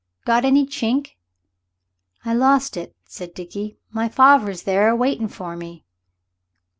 "Got 0.25 0.45
any 0.45 0.65
chink?" 0.65 1.09
"I 2.25 2.33
lost 2.33 2.75
it," 2.75 2.95
said 3.05 3.35
Dickie. 3.35 3.77
"My 3.91 4.09
farver's 4.09 4.63
there 4.63 4.89
awaitin' 4.89 5.27
for 5.27 5.55
me." 5.55 5.85